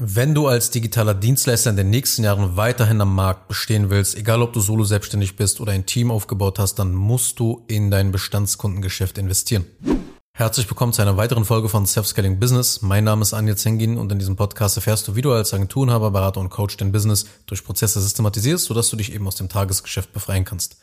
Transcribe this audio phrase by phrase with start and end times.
[0.00, 4.42] Wenn du als digitaler Dienstleister in den nächsten Jahren weiterhin am Markt bestehen willst, egal
[4.42, 8.10] ob du solo selbstständig bist oder ein Team aufgebaut hast, dann musst du in dein
[8.10, 9.66] Bestandskundengeschäft investieren.
[10.32, 12.82] Herzlich willkommen zu einer weiteren Folge von Self-Scaling Business.
[12.82, 16.10] Mein Name ist Anja Zengin und in diesem Podcast erfährst du, wie du als Agenturenhaber,
[16.10, 20.12] Berater und Coach dein Business durch Prozesse systematisierst, sodass du dich eben aus dem Tagesgeschäft
[20.12, 20.78] befreien kannst.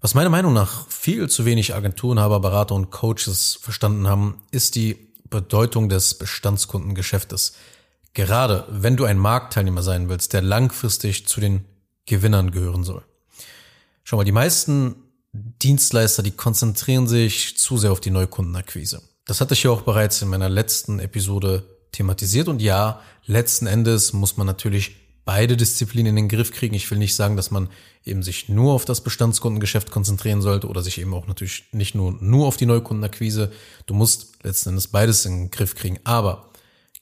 [0.00, 5.08] Was meiner Meinung nach viel zu wenig Agenturenhaber, Berater und Coaches verstanden haben, ist die
[5.28, 7.54] Bedeutung des Bestandskundengeschäftes.
[8.16, 11.66] Gerade wenn du ein Marktteilnehmer sein willst, der langfristig zu den
[12.06, 13.04] Gewinnern gehören soll.
[14.04, 14.96] Schau mal, die meisten
[15.34, 19.02] Dienstleister, die konzentrieren sich zu sehr auf die Neukundenakquise.
[19.26, 24.14] Das hatte ich ja auch bereits in meiner letzten Episode thematisiert und ja, letzten Endes
[24.14, 24.96] muss man natürlich
[25.26, 26.74] beide Disziplinen in den Griff kriegen.
[26.74, 27.68] Ich will nicht sagen, dass man
[28.02, 32.12] eben sich nur auf das Bestandskundengeschäft konzentrieren sollte oder sich eben auch natürlich nicht nur,
[32.12, 33.52] nur auf die Neukundenakquise.
[33.84, 35.98] Du musst letzten Endes beides in den Griff kriegen.
[36.04, 36.50] Aber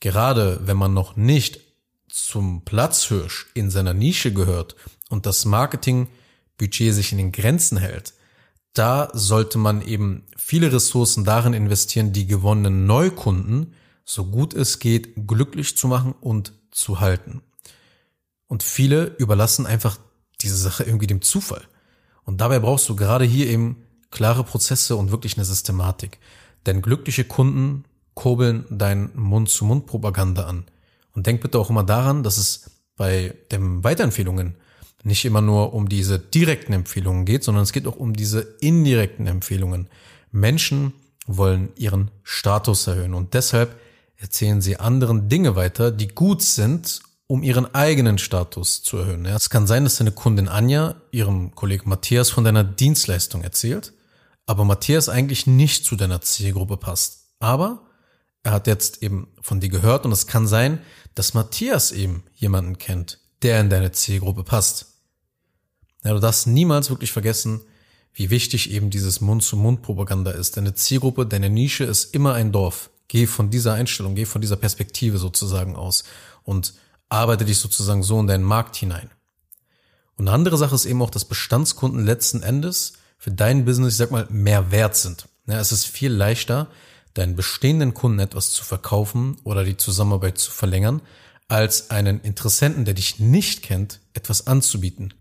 [0.01, 1.61] Gerade wenn man noch nicht
[2.09, 4.77] zum Platzhirsch in seiner Nische gehört
[5.09, 8.15] und das Marketingbudget sich in den Grenzen hält,
[8.73, 15.27] da sollte man eben viele Ressourcen darin investieren, die gewonnenen Neukunden so gut es geht
[15.27, 17.41] glücklich zu machen und zu halten.
[18.47, 19.99] Und viele überlassen einfach
[20.41, 21.63] diese Sache irgendwie dem Zufall.
[22.25, 26.19] Und dabei brauchst du gerade hier eben klare Prozesse und wirklich eine Systematik.
[26.67, 30.65] Denn glückliche Kunden kurbeln dein Mund-zu-Mund-Propaganda an.
[31.13, 34.57] Und denk bitte auch immer daran, dass es bei den Weiterempfehlungen
[35.05, 39.27] nicht immer nur um diese direkten Empfehlungen geht, sondern es geht auch um diese indirekten
[39.27, 39.89] Empfehlungen.
[40.31, 40.95] Menschen
[41.27, 43.79] wollen ihren Status erhöhen und deshalb
[44.17, 49.27] erzählen sie anderen Dinge weiter, die gut sind, um ihren eigenen Status zu erhöhen.
[49.27, 53.93] es kann sein, dass deine Kundin Anja ihrem Kollegen Matthias von deiner Dienstleistung erzählt,
[54.47, 57.31] aber Matthias eigentlich nicht zu deiner Zielgruppe passt.
[57.41, 57.83] Aber
[58.45, 60.79] er hat jetzt eben von dir gehört und es kann sein,
[61.15, 64.87] dass Matthias eben jemanden kennt, der in deine Zielgruppe passt.
[66.05, 67.63] Ja, du darfst niemals wirklich vergessen,
[68.13, 70.57] wie wichtig eben dieses Mund-zu-Mund-Propaganda ist.
[70.57, 72.91] Deine Zielgruppe, deine Nische ist immer ein Dorf.
[73.09, 76.05] Geh von dieser Einstellung, geh von dieser Perspektive sozusagen aus
[76.43, 76.75] und
[77.09, 79.11] arbeite dich sozusagen so in deinen Markt hinein.
[80.17, 83.99] Und eine andere Sache ist eben auch, dass Bestandskunden letzten Endes für dein Business, ich
[83.99, 85.29] sag mal, mehr wert sind.
[85.47, 86.69] Ja, es ist viel leichter,
[87.15, 91.01] deinen bestehenden Kunden etwas zu verkaufen oder die Zusammenarbeit zu verlängern,
[91.49, 95.15] als einen Interessenten, der dich nicht kennt, etwas anzubieten.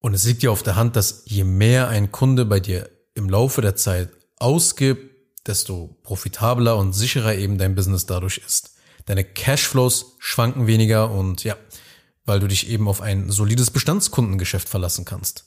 [0.00, 3.28] Und es liegt dir auf der Hand, dass je mehr ein Kunde bei dir im
[3.28, 5.10] Laufe der Zeit ausgibt,
[5.46, 8.74] desto profitabler und sicherer eben dein Business dadurch ist.
[9.06, 11.56] Deine Cashflows schwanken weniger und ja,
[12.24, 15.46] weil du dich eben auf ein solides Bestandskundengeschäft verlassen kannst.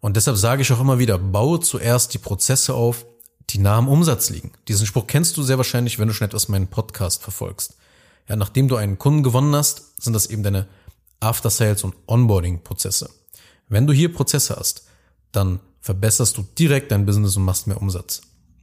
[0.00, 3.06] Und deshalb sage ich auch immer wieder, baue zuerst die Prozesse auf,
[3.50, 4.52] die nah am Umsatz liegen.
[4.68, 7.76] Diesen Spruch kennst du sehr wahrscheinlich, wenn du schon etwas meinen Podcast verfolgst.
[8.28, 10.66] Ja, nachdem du einen Kunden gewonnen hast, sind das eben deine
[11.20, 13.10] After-Sales und Onboarding-Prozesse.
[13.68, 14.86] Wenn du hier Prozesse hast,
[15.32, 18.22] dann verbesserst du direkt dein Business und machst mehr Umsatz.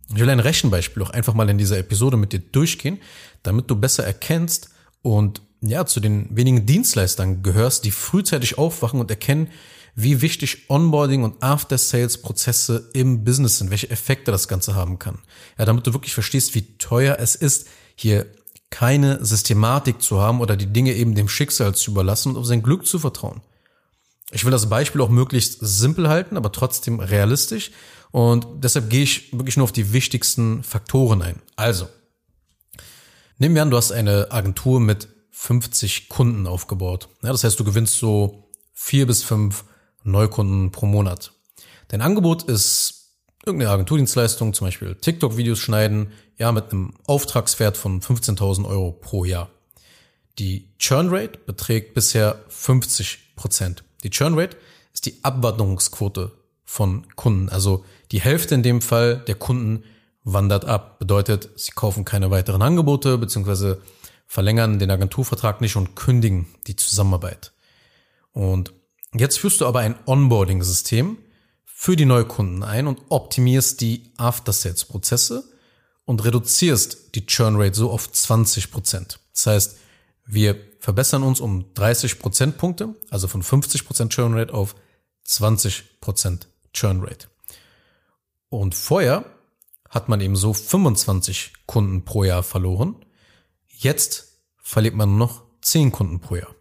[0.09, 2.99] Ich will ein Rechenbeispiel auch einfach mal in dieser Episode mit dir durchgehen,
[3.43, 4.69] damit du besser erkennst
[5.01, 9.49] und ja, zu den wenigen Dienstleistern gehörst, die frühzeitig aufwachen und erkennen,
[10.03, 15.19] wie wichtig Onboarding und After-Sales-Prozesse im Business sind, welche Effekte das Ganze haben kann.
[15.57, 18.25] Ja, damit du wirklich verstehst, wie teuer es ist, hier
[18.69, 22.63] keine Systematik zu haben oder die Dinge eben dem Schicksal zu überlassen und auf sein
[22.63, 23.41] Glück zu vertrauen.
[24.31, 27.71] Ich will das Beispiel auch möglichst simpel halten, aber trotzdem realistisch.
[28.11, 31.41] Und deshalb gehe ich wirklich nur auf die wichtigsten Faktoren ein.
[31.57, 31.87] Also,
[33.37, 37.09] nehmen wir an, du hast eine Agentur mit 50 Kunden aufgebaut.
[37.23, 39.65] Ja, das heißt, du gewinnst so vier bis fünf
[40.03, 41.33] Neukunden pro Monat.
[41.87, 43.01] Dein Angebot ist
[43.45, 49.49] irgendeine Agenturdienstleistung, zum Beispiel TikTok-Videos schneiden, ja, mit einem Auftragswert von 15.000 Euro pro Jahr.
[50.39, 53.83] Die Churn Rate beträgt bisher 50 Prozent.
[54.03, 54.57] Die Churn Rate
[54.93, 56.31] ist die Abwanderungsquote
[56.63, 57.49] von Kunden.
[57.49, 59.83] Also die Hälfte in dem Fall der Kunden
[60.23, 60.99] wandert ab.
[60.99, 63.81] Bedeutet, sie kaufen keine weiteren Angebote beziehungsweise
[64.25, 67.51] verlängern den Agenturvertrag nicht und kündigen die Zusammenarbeit.
[68.31, 68.73] Und
[69.13, 71.17] Jetzt führst du aber ein Onboarding-System
[71.65, 75.43] für die Neukunden ein und optimierst die After-Sales-Prozesse
[76.05, 79.19] und reduzierst die Churn Rate so auf 20 Prozent.
[79.33, 79.77] Das heißt,
[80.25, 84.75] wir verbessern uns um 30 Prozentpunkte, also von 50 Prozent Churn Rate auf
[85.25, 87.27] 20 Prozent Churn Rate.
[88.49, 89.25] Und vorher
[89.89, 92.95] hat man eben so 25 Kunden pro Jahr verloren.
[93.67, 96.55] Jetzt verliert man nur noch 10 Kunden pro Jahr.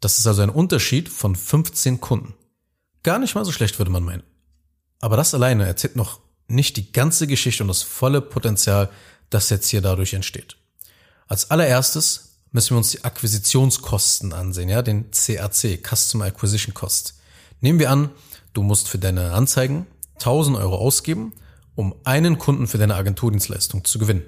[0.00, 2.34] Das ist also ein Unterschied von 15 Kunden.
[3.02, 4.22] Gar nicht mal so schlecht, würde man meinen.
[5.00, 8.90] Aber das alleine erzählt noch nicht die ganze Geschichte und das volle Potenzial,
[9.30, 10.56] das jetzt hier dadurch entsteht.
[11.26, 17.14] Als allererstes müssen wir uns die Akquisitionskosten ansehen, ja, den CAC, Customer Acquisition Cost.
[17.60, 18.10] Nehmen wir an,
[18.54, 21.32] du musst für deine Anzeigen 1000 Euro ausgeben,
[21.74, 24.24] um einen Kunden für deine Agenturdienstleistung zu gewinnen.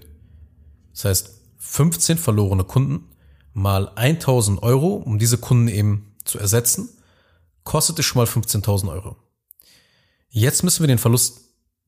[0.92, 3.08] Das heißt, 15 verlorene Kunden
[3.60, 6.88] mal 1000 Euro, um diese Kunden eben zu ersetzen,
[7.64, 9.16] kostet dich schon mal 15.000 Euro.
[10.30, 11.40] Jetzt müssen wir den Verlust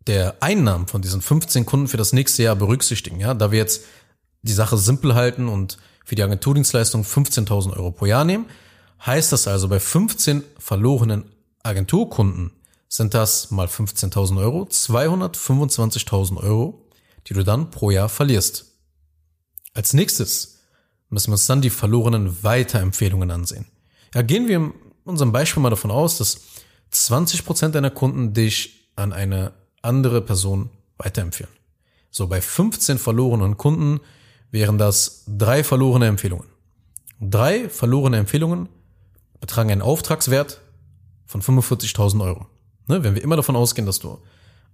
[0.06, 3.84] der Einnahmen von diesen 15 Kunden für das nächste Jahr berücksichtigen, ja, da wir jetzt
[4.42, 8.46] die Sache simpel halten und für die Agenturdienstleistung 15.000 Euro pro Jahr nehmen,
[9.04, 11.24] heißt das also bei 15 verlorenen
[11.62, 12.52] Agenturkunden
[12.88, 16.86] sind das mal 15.000 Euro, 225.000 Euro,
[17.28, 18.66] die du dann pro Jahr verlierst.
[19.72, 20.51] Als nächstes
[21.12, 23.66] müssen wir uns dann die verlorenen Weiterempfehlungen ansehen.
[24.14, 24.72] Ja, gehen wir in
[25.04, 26.40] unserem Beispiel mal davon aus, dass
[26.92, 31.52] 20% deiner Kunden dich an eine andere Person weiterempfehlen.
[32.10, 34.00] So, bei 15 verlorenen Kunden
[34.50, 36.46] wären das drei verlorene Empfehlungen.
[37.20, 38.68] Drei verlorene Empfehlungen
[39.40, 40.60] betragen einen Auftragswert
[41.26, 42.46] von 45.000 Euro.
[42.86, 43.02] Ne?
[43.02, 44.18] Wenn wir immer davon ausgehen, dass du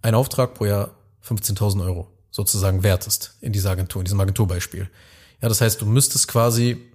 [0.03, 0.91] einen Auftrag pro Jahr
[1.25, 4.89] 15.000 Euro sozusagen wertest in dieser Agentur, in diesem Agenturbeispiel.
[5.41, 6.89] Ja, das heißt, du müsstest quasi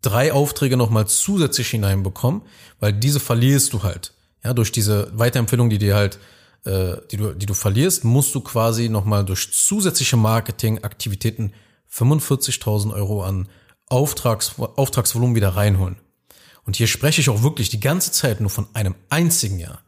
[0.00, 2.42] drei Aufträge nochmal zusätzlich hineinbekommen,
[2.78, 4.14] weil diese verlierst du halt.
[4.42, 6.18] Ja, durch diese Weiterempfehlung, die dir halt,
[6.64, 11.52] äh, die du, die du verlierst, musst du quasi nochmal durch zusätzliche Marketingaktivitäten
[11.92, 13.48] 45.000 Euro an
[13.88, 15.96] Auftrags, Auftragsvolumen wieder reinholen.
[16.64, 19.82] Und hier spreche ich auch wirklich die ganze Zeit nur von einem einzigen Jahr.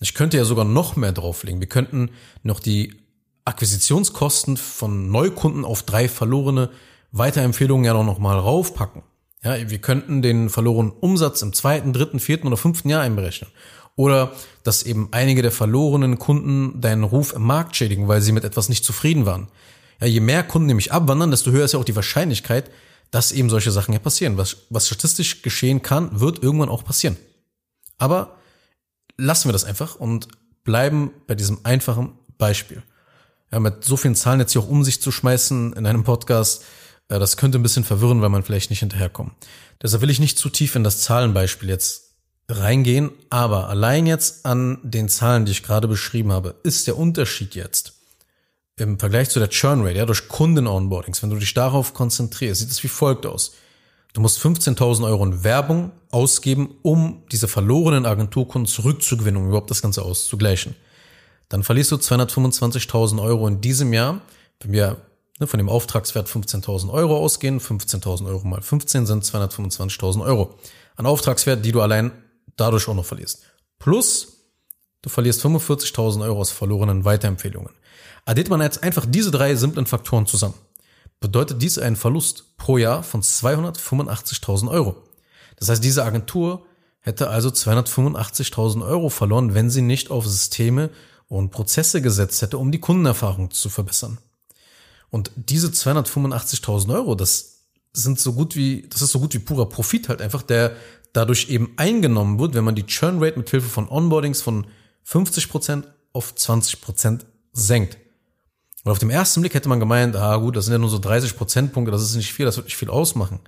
[0.00, 1.60] Ich könnte ja sogar noch mehr drauflegen.
[1.60, 2.10] Wir könnten
[2.42, 3.05] noch die
[3.46, 6.70] Akquisitionskosten von Neukunden auf drei verlorene
[7.12, 9.02] Weiterempfehlungen ja noch mal raufpacken.
[9.42, 13.50] Ja, wir könnten den verlorenen Umsatz im zweiten, dritten, vierten oder fünften Jahr einberechnen.
[13.94, 14.32] Oder
[14.64, 18.68] dass eben einige der verlorenen Kunden deinen Ruf im Markt schädigen, weil sie mit etwas
[18.68, 19.48] nicht zufrieden waren.
[20.00, 22.70] Ja, je mehr Kunden nämlich abwandern, desto höher ist ja auch die Wahrscheinlichkeit,
[23.10, 24.36] dass eben solche Sachen ja passieren.
[24.36, 27.16] Was, was statistisch geschehen kann, wird irgendwann auch passieren.
[27.96, 28.36] Aber
[29.16, 30.28] lassen wir das einfach und
[30.64, 32.82] bleiben bei diesem einfachen Beispiel.
[33.52, 36.64] Ja, mit so vielen Zahlen jetzt hier auch um sich zu schmeißen in einem Podcast,
[37.08, 39.32] äh, das könnte ein bisschen verwirren, weil man vielleicht nicht hinterherkommt.
[39.82, 42.14] Deshalb will ich nicht zu tief in das Zahlenbeispiel jetzt
[42.48, 47.54] reingehen, aber allein jetzt an den Zahlen, die ich gerade beschrieben habe, ist der Unterschied
[47.54, 47.94] jetzt
[48.78, 52.70] im Vergleich zu der Churn Rate, ja, durch Kunden-Onboardings, wenn du dich darauf konzentrierst, sieht
[52.70, 53.52] es wie folgt aus.
[54.12, 59.82] Du musst 15.000 Euro in Werbung ausgeben, um diese verlorenen Agenturkunden zurückzugewinnen, um überhaupt das
[59.82, 60.74] Ganze auszugleichen.
[61.48, 64.20] Dann verlierst du 225.000 Euro in diesem Jahr,
[64.60, 64.96] wenn wir
[65.38, 70.58] Ne, von dem Auftragswert 15.000 Euro ausgehen, 15.000 Euro mal 15 sind 225.000 Euro.
[70.96, 72.10] An Auftragswert, die du allein
[72.56, 73.42] dadurch auch noch verlierst.
[73.78, 74.28] Plus,
[75.02, 77.72] du verlierst 45.000 Euro aus verlorenen Weiterempfehlungen.
[78.24, 80.54] Addiert man jetzt einfach diese drei simplen Faktoren zusammen,
[81.20, 84.96] bedeutet dies einen Verlust pro Jahr von 285.000 Euro.
[85.56, 86.64] Das heißt, diese Agentur
[87.00, 90.90] hätte also 285.000 Euro verloren, wenn sie nicht auf Systeme
[91.28, 94.18] und Prozesse gesetzt hätte, um die Kundenerfahrung zu verbessern.
[95.10, 97.60] Und diese 285.000 Euro, das
[97.92, 100.76] sind so gut wie, das ist so gut wie purer Profit halt einfach, der
[101.12, 104.66] dadurch eben eingenommen wird, wenn man die Churn Rate mit Hilfe von Onboardings von
[105.08, 107.20] 50% auf 20%
[107.52, 107.96] senkt.
[108.84, 110.98] Und auf dem ersten Blick hätte man gemeint, ah gut, das sind ja nur so
[110.98, 113.40] 30 Prozentpunkte, das ist nicht viel, das wird nicht viel ausmachen.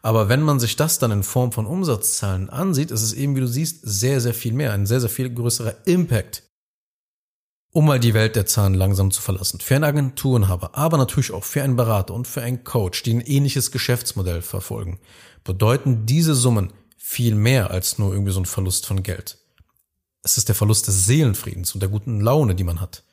[0.00, 3.40] Aber wenn man sich das dann in Form von Umsatzzahlen ansieht, ist es eben, wie
[3.40, 6.44] du siehst, sehr, sehr viel mehr, ein sehr, sehr viel größerer Impact
[7.78, 9.60] um mal die Welt der Zahlen langsam zu verlassen.
[9.60, 13.20] Für einen Agenturenhaber, aber natürlich auch für einen Berater und für einen Coach, die ein
[13.20, 14.98] ähnliches Geschäftsmodell verfolgen,
[15.44, 19.38] bedeuten diese Summen viel mehr als nur irgendwie so ein Verlust von Geld.
[20.24, 23.04] Es ist der Verlust des Seelenfriedens und der guten Laune, die man hat.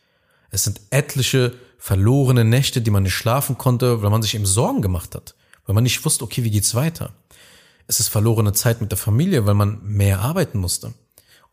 [0.49, 4.81] Es sind etliche verlorene Nächte, die man nicht schlafen konnte, weil man sich eben Sorgen
[4.81, 5.35] gemacht hat,
[5.67, 7.13] weil man nicht wusste, okay, wie geht's weiter?
[7.85, 10.95] Es ist verlorene Zeit mit der Familie, weil man mehr arbeiten musste.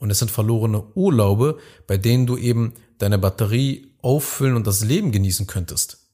[0.02, 5.12] Und es sind verlorene Urlaube, bei denen du eben deine Batterie auffüllen und das Leben
[5.12, 6.09] genießen könntest.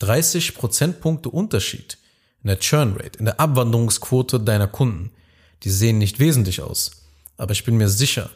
[0.00, 1.96] 30 Prozentpunkte Unterschied
[2.42, 5.10] in der Churn Rate, in der Abwanderungsquote deiner Kunden.
[5.62, 6.90] Die sehen nicht wesentlich aus.
[7.38, 8.28] Aber ich bin mir sicher,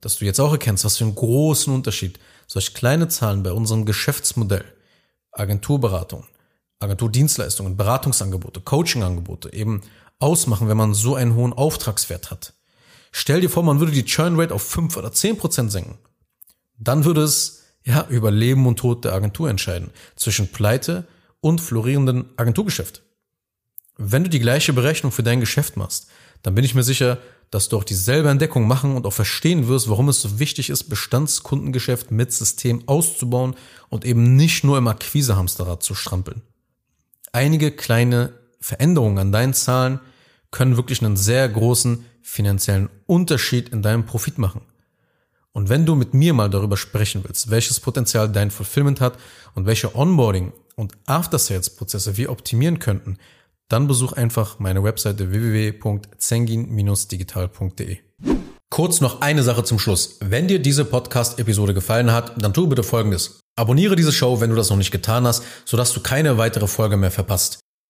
[0.00, 3.84] dass du jetzt auch erkennst, was für einen großen Unterschied solch kleine Zahlen bei unserem
[3.84, 4.64] Geschäftsmodell,
[5.32, 6.24] Agenturberatung,
[6.78, 9.80] Agenturdienstleistungen, Beratungsangebote, Coachingangebote eben
[10.20, 12.52] ausmachen, wenn man so einen hohen Auftragswert hat.
[13.18, 15.96] Stell dir vor, man würde die Churn Rate auf 5 oder 10 Prozent senken.
[16.76, 21.06] Dann würde es ja über Leben und Tod der Agentur entscheiden, zwischen Pleite
[21.40, 23.04] und florierenden Agenturgeschäft.
[23.96, 26.08] Wenn du die gleiche Berechnung für dein Geschäft machst,
[26.42, 27.16] dann bin ich mir sicher,
[27.50, 30.90] dass du auch dieselbe Entdeckung machen und auch verstehen wirst, warum es so wichtig ist,
[30.90, 33.54] Bestandskundengeschäft mit System auszubauen
[33.88, 36.42] und eben nicht nur im Akquisehamsterrad zu strampeln.
[37.32, 40.00] einige kleine Veränderungen an deinen Zahlen
[40.56, 44.62] können wirklich einen sehr großen finanziellen Unterschied in deinem Profit machen.
[45.52, 49.18] Und wenn du mit mir mal darüber sprechen willst, welches Potenzial dein Fulfillment hat
[49.54, 53.18] und welche Onboarding und After-Sales-Prozesse wir optimieren könnten,
[53.68, 57.98] dann besuch einfach meine Webseite www.zengin-digital.de.
[58.70, 60.16] Kurz noch eine Sache zum Schluss.
[60.24, 63.40] Wenn dir diese Podcast-Episode gefallen hat, dann tu bitte Folgendes.
[63.56, 66.96] Abonniere diese Show, wenn du das noch nicht getan hast, sodass du keine weitere Folge
[66.96, 67.58] mehr verpasst.